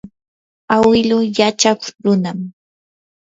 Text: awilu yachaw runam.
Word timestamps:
awilu 0.75 1.17
yachaw 1.37 1.79
runam. 2.03 2.39